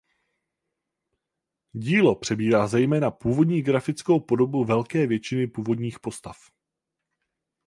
[1.73, 6.37] Dílo přebírá zejména původní grafickou podobu velké většiny původních postav.